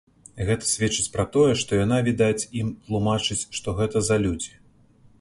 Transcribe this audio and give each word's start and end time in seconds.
Гэта 0.45 0.63
сведчыць 0.67 1.05
пра 1.17 1.25
тое, 1.35 1.51
што 1.65 1.71
яна, 1.83 2.01
відаць, 2.09 2.47
ім 2.63 2.75
тлумачыць, 2.89 3.41
што 3.59 3.79
гэта 3.83 4.07
за 4.13 4.23
людзі. 4.27 4.53